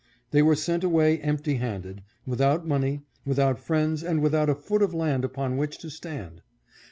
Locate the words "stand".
5.91-6.41